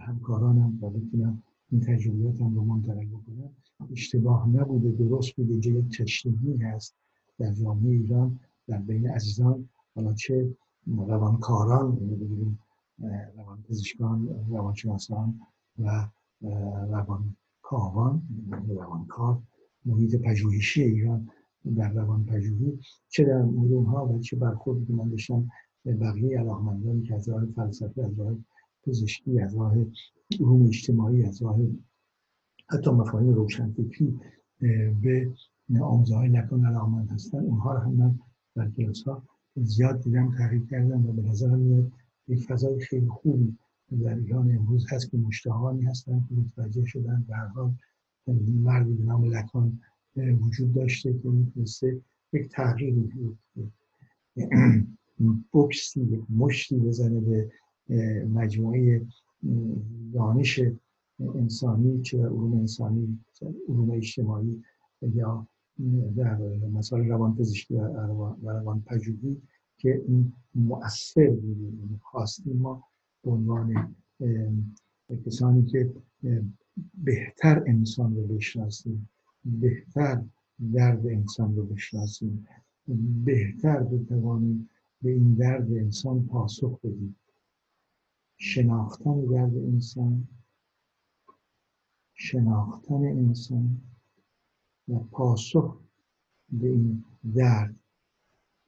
همکارانم 0.00 0.78
و 0.82 0.90
بتونم 0.90 1.42
این 1.70 1.80
تجربیاتم 1.80 2.54
رو 2.54 2.64
منتقل 2.64 3.04
بکنم. 3.06 3.50
اشتباه 3.92 4.48
نبوده 4.48 4.90
درست 4.90 5.36
بوده 5.36 5.60
که 5.60 5.70
یک 5.70 5.98
تشنگی 5.98 6.56
هست 6.56 6.94
در 7.38 7.52
جامعه 7.52 7.90
ایران 7.90 8.38
در 8.68 8.78
بین 8.78 9.08
عزیزان. 9.08 9.68
حالا 9.94 10.14
چه 10.14 10.54
روانکاران 10.86 11.98
یعنی 12.00 12.56
روان 13.36 13.62
پزشکان 13.62 14.28
روانشناسان 14.50 15.40
و 15.78 16.08
روان 16.90 17.36
کاوان 17.62 18.22
روانکار 18.68 19.42
محیط 19.84 20.16
پژوهشی 20.16 20.82
ایران 20.82 21.28
در 21.76 21.92
روان 21.92 22.24
پژوهی 22.24 22.78
چه 23.08 23.24
در 23.24 23.42
مورد 23.42 23.86
ها 23.86 24.08
و 24.08 24.20
چه 24.20 24.36
برخوردی 24.36 24.86
که 24.86 24.92
من 24.92 25.08
داشتم 25.08 25.48
بقیه 25.86 26.38
علاقمندانی 26.38 27.02
که 27.02 27.14
از 27.14 27.28
راه 27.28 27.46
فلسفه 27.46 28.02
از 28.04 28.18
راه 28.18 28.36
پزشکی 28.86 29.40
از 29.40 29.56
راه 29.56 29.74
علوم 30.40 30.66
اجتماعی 30.66 31.24
از 31.24 31.42
راه 31.42 31.58
حتی 32.68 32.90
مفاهیم 32.90 33.34
روشنفکری 33.34 34.20
به 34.60 35.32
آموزه 35.82 36.14
های 36.16 36.28
نکن 36.28 36.66
علاقمند 36.66 37.10
هستن. 37.10 37.38
اونها 37.38 37.72
رو 37.72 37.78
هم 37.78 37.92
من 37.92 38.18
در 38.56 38.70
کلاس 38.70 39.02
ها 39.02 39.22
زیاد 39.56 40.00
دیدم 40.00 40.36
تحقیق 40.38 40.66
کردم 40.70 41.06
و 41.06 41.12
به 41.12 41.22
نظر 41.22 41.56
میاد 41.56 41.92
یک 42.28 42.46
فضای 42.46 42.80
خیلی 42.80 43.08
خوبی 43.08 43.56
در 44.04 44.14
ایران 44.14 44.56
امروز 44.56 44.86
هست 44.92 45.10
که 45.10 45.16
مشتهانی 45.16 45.82
هستن 45.82 46.24
که 46.28 46.34
متوجه 46.34 46.84
شدن 46.84 47.24
به 47.28 47.34
هر 47.36 47.46
حال 47.46 47.74
مردی 48.26 48.92
به 48.92 49.04
نام 49.04 49.24
لکان 49.24 49.80
وجود 50.16 50.74
داشته 50.74 51.18
که 51.18 51.28
می‌تونسته 51.28 52.00
یک 52.32 52.48
تغییری 52.48 53.10
بکسی 55.54 56.24
مشتی 56.30 56.76
بزنه 56.76 57.20
به 57.20 57.50
مجموعه 58.26 59.06
دانش 60.14 60.60
انسانی 61.34 62.02
چه 62.02 62.18
علوم 62.18 62.52
انسانی 62.52 63.18
علوم 63.68 63.90
اجتماعی 63.90 64.62
یا 65.14 65.46
در 66.16 66.36
مسائل 66.72 67.08
روان 67.08 67.36
پزشکی 67.36 67.74
و 67.74 68.34
روان 68.42 68.82
پژوهی 68.86 69.42
که 69.82 70.02
این 70.08 70.32
مؤثر 70.54 71.30
بودیم 71.30 71.78
یعنی 71.80 71.98
خواستیم 72.02 72.56
ما 72.56 72.84
به 73.24 73.30
عنوان 73.30 73.94
کسانی 75.26 75.66
که 75.66 75.90
بهتر 76.94 77.64
انسان 77.66 78.16
رو 78.16 78.22
بشناسیم 78.22 79.08
بهتر 79.44 80.22
درد 80.74 81.06
انسان 81.06 81.56
رو 81.56 81.64
بشناسیم 81.64 82.46
بهتر 83.24 83.82
بتوانیم 83.82 84.68
به 85.02 85.10
این 85.10 85.34
درد 85.34 85.72
انسان 85.72 86.26
پاسخ 86.26 86.80
بدیم. 86.80 87.16
شناختن 88.36 89.24
درد 89.24 89.56
انسان 89.56 90.28
شناختن 92.14 93.04
انسان 93.04 93.80
و 94.88 94.98
پاسخ 94.98 95.80
به 96.52 96.68
این 96.68 97.04
درد 97.34 97.81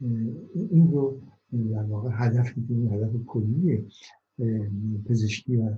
این 0.00 0.92
رو 0.92 1.20
در 1.50 1.82
واقع 1.82 2.10
هدف 2.12 2.56
می‌تونیم 2.56 2.92
هدف 2.92 3.12
کلی 3.26 3.88
پزشکی 5.06 5.56
و 5.56 5.76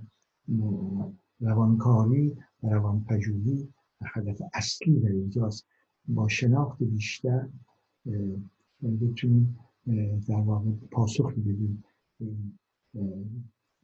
روانکاری 1.41 2.37
و 2.63 2.69
روانپژوهی 2.69 3.69
هدف 4.03 4.43
اصلی 4.55 5.01
در 5.01 5.09
اینجاست. 5.09 5.67
با 6.09 6.29
شناخت 6.29 6.83
بیشتر 6.83 7.49
بتونیم 9.01 9.59
در 10.29 10.41
واقع 10.41 10.71
پاسخی 10.91 11.41
بدیم 11.41 11.85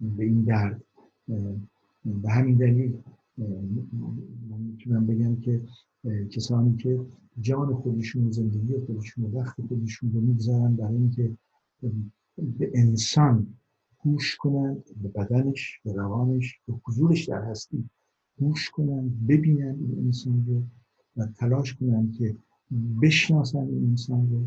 به 0.00 0.24
این 0.24 0.42
درد. 0.42 0.82
به 2.04 2.30
همین 2.30 2.56
دلیل 2.56 3.02
من 4.48 4.60
می‌تونم 4.60 5.06
بگم 5.06 5.36
که 5.36 5.62
کسانی 6.30 6.76
که 6.76 7.00
جان 7.40 7.74
خودشون 7.74 8.30
زندگی 8.30 8.78
خودشون 8.86 9.24
و 9.24 9.38
وقت 9.38 9.60
خودشون 9.68 10.12
رو 10.12 10.20
می‌گذارن 10.20 10.76
برای 10.76 10.96
اینکه 10.96 11.36
به 12.38 12.70
انسان 12.74 13.54
گوش 13.98 14.36
کنند 14.36 14.84
به 15.02 15.08
بدنش 15.08 15.80
به 15.84 15.92
روانش 15.92 16.60
به 16.66 16.74
حضورش 16.84 17.28
در 17.28 17.42
هستی 17.42 17.88
گوش 18.38 18.70
کنند 18.70 19.26
ببینن 19.26 19.76
این 19.80 19.98
انسان 19.98 20.46
رو 20.46 20.62
و 21.16 21.26
تلاش 21.26 21.74
کنند 21.74 22.14
که 22.14 22.36
بشناسن 23.02 23.58
این 23.58 23.86
انسان 23.86 24.30
رو 24.30 24.46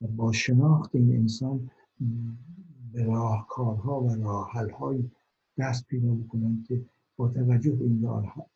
و 0.00 0.06
با 0.06 0.32
شناخت 0.32 0.94
این 0.94 1.16
انسان 1.16 1.70
به 2.92 3.04
راهکارها 3.04 4.00
و 4.00 4.14
راهحلهایی 4.14 5.10
دست 5.58 5.86
پیدا 5.86 6.14
بکنند 6.14 6.64
که 6.66 6.84
با 7.16 7.28
توجه 7.28 7.72
به 7.72 7.84
این 7.84 8.02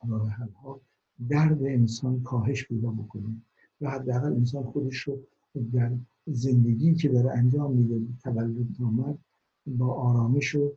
راهحلها 0.09 0.81
درد 1.28 1.62
انسان 1.62 2.22
کاهش 2.22 2.68
پیدا 2.68 2.90
بکنه 2.90 3.42
و 3.81 3.90
حداقل 3.90 4.33
انسان 4.33 4.62
خودش 4.62 4.96
رو 4.96 5.18
در 5.72 5.92
زندگی 6.26 6.94
که 6.94 7.09
داره 7.09 7.31
انجام 7.31 7.72
میده 7.72 8.07
تولد 8.22 8.57
آمد 8.81 9.18
با 9.66 9.94
آرامش 9.94 10.54
و 10.54 10.72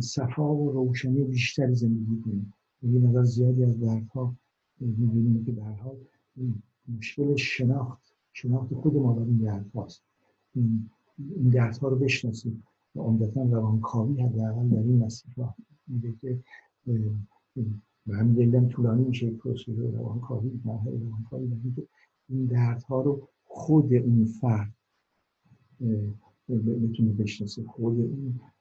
صفا 0.00 0.54
و 0.54 0.72
روشنی 0.72 1.24
بیشتری 1.24 1.74
زندگی 1.74 2.20
کنیم 2.24 2.52
یه 2.82 3.00
نظر 3.00 3.24
زیادی 3.24 3.64
از 3.64 3.80
دردها 3.80 4.34
می‌بینیم 4.80 5.44
که 5.44 5.52
در 5.52 5.72
حال 5.72 5.96
مشکل 6.98 7.36
شناخت 7.36 8.14
شناخت 8.32 8.74
خود 8.74 8.94
ما 8.96 9.12
در 9.12 9.22
این 9.22 9.36
درد 9.36 9.70
هاست 9.74 10.02
این 10.54 10.88
دردها 11.52 11.88
رو 11.88 11.96
بشناسیم 11.96 12.62
و 12.96 13.00
عمدتا 13.00 13.42
روانکاوی 13.42 14.22
حداقل 14.22 14.68
در 14.68 14.78
این 14.78 15.04
مسیر 15.04 15.32
راه 15.36 15.56
میگه 15.88 16.14
که 16.20 16.38
و 18.06 18.14
همین 18.14 18.34
دلیلم 18.34 18.68
طولانی 18.68 19.04
میشه 19.04 19.30
پروسه 19.30 19.72
روانکاوی 19.72 20.60
مرحله 20.64 20.98
روانکاوی 20.98 21.48
در 21.48 21.56
اینکه 21.64 21.82
این 22.28 22.46
دردها 22.46 23.02
رو 23.02 23.28
خود 23.44 23.94
اون 23.94 24.24
فرد 24.24 24.72
بتونه 26.48 27.12
بشناسه. 27.12 27.64
خود 27.64 28.00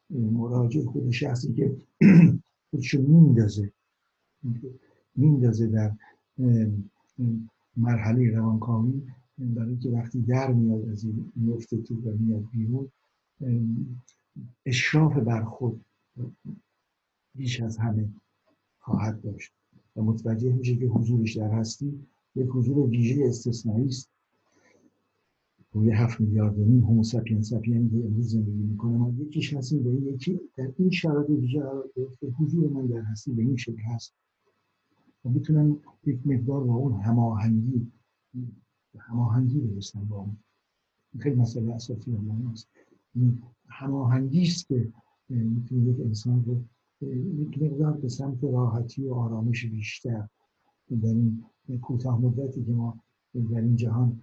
اون 0.10 0.34
مراجع 0.34 0.86
خودش 0.86 1.24
هستی 1.24 1.54
که 1.54 1.78
خودشو 2.72 3.02
میندازه 3.02 3.72
میندازه 5.16 5.68
در 5.68 5.92
مرحله 7.78 8.32
روانکاوی 8.32 9.02
برای 9.38 9.70
اینکه 9.70 9.90
وقتی 9.90 10.22
در 10.22 10.54
میاد 10.54 10.90
از 10.90 11.04
این 11.04 11.32
میفته 11.36 11.78
تو 11.78 11.96
و 11.96 12.18
میاد 12.20 12.44
بیرون 12.52 12.92
اشراف 14.66 15.18
بر 15.18 15.44
خود 15.44 15.86
بیش 17.36 17.62
از 17.62 17.78
همه. 17.78 18.10
خواهد 18.82 19.22
داشت. 19.22 19.54
و 19.96 20.02
متوجه 20.02 20.54
میشه 20.54 20.76
که 20.76 20.86
حضورش 20.86 21.38
در 21.38 21.52
هستی 21.52 22.00
یک 22.36 22.48
حضور 22.48 22.90
ویژه 22.90 23.26
استثنایی 23.26 23.88
است. 23.88 24.10
روی 25.74 25.92
هفت 25.92 26.22
میلیارد 26.22 26.60
و 26.60 26.66
نیم 26.66 26.84
هومو 26.84 27.04
سپین 27.04 27.42
که 27.42 27.76
امروز 27.76 28.32
زندگی 28.32 28.64
می‌کنه. 28.64 28.98
ما 28.98 29.14
یکیش 29.20 29.54
هستیم 29.54 29.84
به 29.84 29.90
یکی 29.90 30.40
در 30.58 30.72
این 30.78 30.90
شرایط 30.90 31.30
ویژه 31.30 31.64
گرفته 31.96 32.28
حضور 32.28 32.70
من 32.70 32.86
در 32.86 33.02
هستی 33.02 33.32
به 33.32 33.42
این 33.42 33.56
شکل 33.56 33.82
هست. 33.82 34.14
و 35.26 35.30
می‌تونم 35.30 35.80
یک 36.06 36.28
مقدار 36.28 36.64
با 36.64 36.76
اون 36.76 37.02
هماهنگی 37.02 37.92
هماهنگی 38.98 39.60
برسن 39.60 40.06
با 40.06 40.18
اون. 40.18 40.38
خیلی 41.20 41.36
مسئله 41.36 41.74
اساسی 41.74 42.12
و 42.12 42.18
مهمست 42.18 42.68
هماهنگی 43.68 44.42
است 44.42 44.68
که 44.68 44.94
می‌تونه 45.30 45.84
یک 45.84 46.00
انسان 46.00 46.46
رو 46.46 46.62
یک 47.02 47.62
مقدار 47.62 47.94
به 47.94 48.10
سمت 48.10 48.44
راحتی 48.44 49.08
و 49.08 49.14
آرامش 49.14 49.66
بیشتر. 49.66 50.28
در 51.02 51.10
این 51.10 51.80
کوتاه 51.82 52.22
مدتی 52.22 52.66
که 52.66 52.72
ما 52.72 53.00
در 53.34 53.62
این 53.62 53.76
جهان 53.76 54.22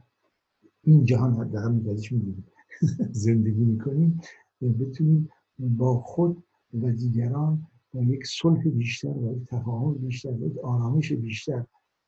این 0.82 1.04
جهان 1.04 1.34
حداقل 1.34 1.72
میگذش 1.72 2.12
می‌دونیم. 2.12 2.44
زندگی 3.12 3.64
می‌کنیم 3.64 4.20
بتونیم 4.62 5.28
با 5.58 6.00
خود 6.00 6.42
و 6.74 6.92
دیگران 6.92 7.66
با 7.94 8.02
یک 8.02 8.26
صلح 8.26 8.68
بیشتر 8.68 9.08
و 9.08 9.36
یک 9.36 9.44
تفاهم 9.48 9.94
بیشتر 9.94 10.32
و 10.32 10.46
یک 10.46 10.58
آرامش 10.58 11.12
بیشتر 11.12 11.64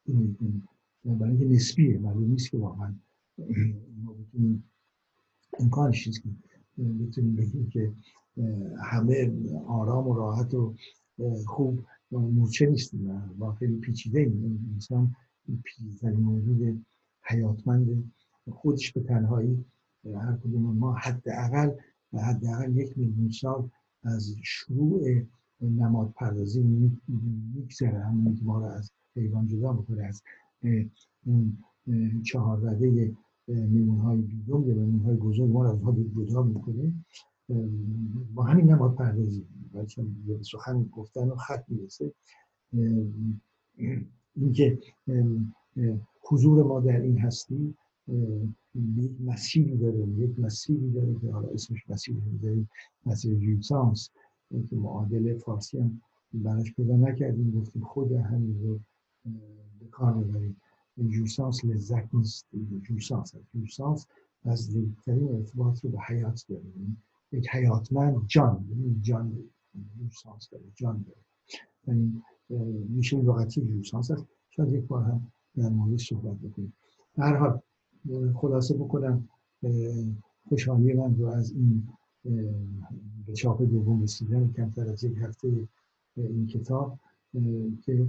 این 0.06 0.36
برای 1.04 1.30
اینکه 1.30 1.44
نسبیه 1.46 1.98
معلوم 1.98 2.30
نیست 2.30 2.50
که 2.50 2.58
واقعا 2.58 2.94
ما 4.04 4.12
بتونیم 4.12 4.64
امکانش 5.58 6.06
نیست 6.06 6.22
که 6.22 6.28
بتونیم 6.82 7.36
بگیم 7.36 7.68
که 7.68 7.92
همه 8.82 9.32
آرام 9.66 10.08
و 10.08 10.14
راحت 10.14 10.54
و 10.54 10.74
خوب 11.46 11.84
مورچه 12.10 12.66
نیستیم 12.66 13.34
و 13.40 13.52
خیلی 13.52 13.76
پیچیده 13.76 14.20
این 14.20 14.68
انسان 14.74 15.16
پیچیدترین 15.64 16.20
موجود 16.20 16.84
حیاتمند 17.22 18.12
خودش 18.50 18.92
به 18.92 19.00
تنهایی 19.00 19.64
هر 20.04 20.36
کدوم 20.36 20.62
ما 20.62 20.94
حداقل 20.94 21.70
حداقل 22.12 22.76
یک 22.76 22.98
میلیون 22.98 23.30
سال 23.30 23.70
از 24.02 24.34
شروع 24.42 25.22
نماد 25.60 26.12
پردازی 26.16 26.62
میگذره. 27.54 28.04
همونی 28.04 28.36
که 28.36 28.44
ما 28.44 28.58
رو 28.58 28.64
از 28.64 28.92
حیوان 29.16 29.48
جدا 29.48 29.72
بکنه 29.72 30.02
از 30.02 30.22
اون 31.26 31.58
چهار 32.22 32.60
رده 32.60 33.14
میمون 33.48 33.98
های 33.98 34.20
بیدون 34.20 34.66
یا 34.66 34.74
میمون 34.74 35.00
های 35.00 35.16
بزرگ 35.16 35.50
ما 35.50 35.62
رو 35.62 35.70
از 35.70 35.96
جدا 36.16 36.42
می‌کنه. 36.42 36.92
با 38.34 38.42
همین 38.42 38.70
نماد 38.70 38.94
پردازی 38.94 39.46
بچه 39.74 40.04
سخن 40.42 40.84
گفتن 40.92 41.28
و 41.28 41.36
خط 41.36 41.64
می‌رسه. 41.68 42.12
اینکه 44.36 44.78
حضور 46.20 46.62
ما 46.62 46.80
در 46.80 47.00
این 47.00 47.18
هستی 47.18 47.74
یک 48.96 49.10
مسیری 49.24 49.76
داره 49.76 50.08
یک 50.08 50.38
مسیری 50.38 50.90
داره 50.90 51.14
که 51.20 51.32
حالا 51.32 51.48
اسمش 51.48 51.90
مسیر 51.90 52.16
می‌ذاریم 52.32 52.70
مسیر 53.06 53.34
جوسانس 53.34 54.10
که 54.70 54.76
معادل 54.76 55.38
فارسی 55.38 55.78
هم 55.78 56.00
براش 56.34 56.74
پیدا 56.74 56.96
نکردیم 56.96 57.50
گفتیم 57.50 57.84
خود 57.84 58.12
همین 58.12 58.62
رو 58.62 58.80
به 59.80 59.86
کار 59.90 60.14
ببریم 60.14 60.56
جوسانس 61.08 61.64
لذت 61.64 62.14
نیست. 62.14 62.46
جوسانس 62.82 63.34
جوسانس 63.54 64.06
از 64.44 64.76
نزدیکترین 64.76 65.28
ارتباط 65.28 65.84
رو 65.84 65.90
به 65.90 65.98
حیات 66.00 66.44
داره 66.48 66.62
یک 67.32 67.48
حیاتمند 67.50 68.26
جان 68.26 68.66
جان 69.02 69.38
جوسانس 69.98 70.48
داره 70.50 70.64
جان 70.74 71.04
داره. 71.06 71.20
یعنی 71.86 72.22
میشه 72.88 73.16
لغتی 73.22 73.60
جوسانس 73.60 74.10
هست 74.10 74.26
شاید 74.50 74.72
یک 74.72 74.86
بار 74.86 75.02
هم 75.04 75.32
در 75.56 75.68
مورد 75.68 75.98
صحبت 75.98 76.36
بکنیم. 76.36 76.72
هر 77.18 77.36
حال 77.36 77.60
خلاصه 78.34 78.74
بکنم 78.74 79.28
خوشحالی 80.48 80.92
من 80.92 81.16
رو 81.16 81.26
از 81.26 81.52
این 81.52 81.88
به 83.26 83.32
چاپ 83.34 83.62
دوم 83.62 84.02
رسیدن 84.02 84.52
کمتر 84.52 84.88
از 84.88 85.04
یک 85.04 85.18
هفته 85.18 85.68
این 86.16 86.46
کتاب 86.46 86.98
که 87.84 88.06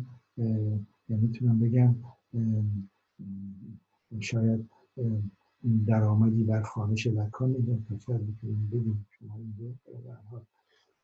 می‌تونم 1.08 1.60
بگم 1.60 1.96
شاید 4.20 4.70
درآمدی 5.88 6.44
بر 6.44 6.62
خانش 6.62 7.08
لکان 7.08 7.56
شاید 8.06 8.22
می‌تونیم 8.22 8.70
بگیم 8.72 9.06
شما 9.10 9.36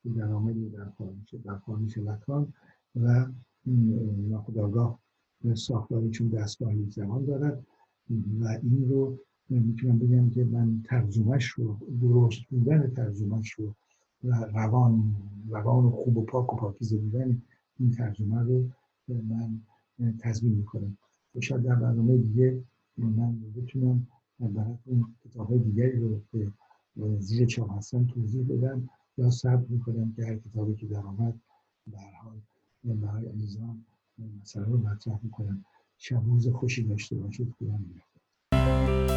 این 0.04 0.15
درآمدی 0.15 0.70
در 0.70 0.89
خانش 0.89 1.34
در 1.46 1.58
خانش 1.58 1.98
لکان 1.98 2.54
و 2.96 3.26
ناخداگاه 4.30 5.00
ساختاری 5.54 6.10
چون 6.10 6.28
دستگاهی 6.28 6.89
زمان 6.89 7.26
دارد 7.26 7.65
و 8.39 8.48
این 8.63 8.89
رو 8.89 9.17
می‌تونم 9.50 10.00
بگم 10.00 10.30
که 10.30 10.43
من 10.43 10.82
ترجمهش 10.86 11.46
رو 11.46 11.78
درست 12.02 12.39
بودن 12.50 12.89
ترجمهش 12.89 13.52
رو 13.52 13.76
و 14.24 14.36
روان 14.36 15.15
روان 15.50 15.86
و 15.86 15.91
خوب 15.91 16.17
و 16.17 16.26
پاک 16.26 16.54
و 16.54 16.56
پاکیزه 16.56 16.98
بودن 16.98 17.41
این 17.80 17.91
ترجمه 17.91 18.41
رو 18.41 18.70
من 19.08 19.62
تضمین 20.20 20.54
می‌کنم. 20.54 20.98
شاید 21.41 21.63
در 21.63 21.76
برنامه 21.76 22.17
دیگه 22.17 22.63
من 22.98 23.39
بتونم 23.56 24.08
براتون 24.39 25.15
کتاب 25.23 25.47
های 25.47 25.60
دیگری 25.60 26.00
رو 26.00 26.21
که 26.32 26.52
زیر 27.19 27.45
چاپ 27.45 27.71
هستن 27.71 28.08
توضیح 28.08 28.45
بدم 28.50 28.89
یا 29.17 29.30
صبر 29.30 29.65
می‌کنم 29.69 30.13
که 30.13 30.26
هر 30.26 30.36
کتابی 30.36 30.76
که 30.76 30.88
در 30.88 31.06
آمد 31.06 31.39
به 31.88 31.97
حال 32.21 32.41
برای 32.95 33.26
عزیزان 33.26 33.86
مثلا 34.41 34.63
رو 34.63 34.78
مطرح 34.78 35.19
می‌کنم. 35.23 35.65
شب 35.97 36.21
روز 36.26 36.47
خوشی 36.47 36.84
داشته 36.84 37.15
باشید. 37.15 37.56
خدا 37.60 37.78
نگهدار. 37.78 39.16